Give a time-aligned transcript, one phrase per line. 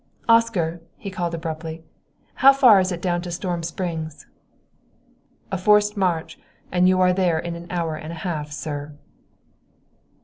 [0.27, 1.83] "Oscar," he called abruptly,
[2.41, 4.25] "how far is it down to Storm Springs?"
[5.51, 6.39] "A forced march,
[6.71, 8.95] and you are there in an hour and a half, sir."